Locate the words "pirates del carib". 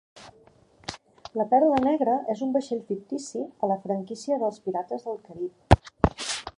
4.67-5.83